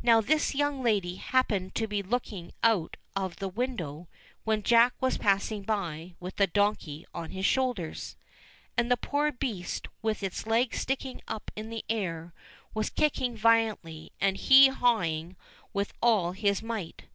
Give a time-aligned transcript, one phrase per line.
[0.00, 4.06] Now this young lady happened to be looking out of the window
[4.44, 8.16] when Jack was passing by with the donkey on his shoulders;
[8.76, 12.32] and the poor beast with its legs sticking up in the air
[12.74, 15.34] was kicking violently and hee hawing
[15.72, 17.06] with all its might.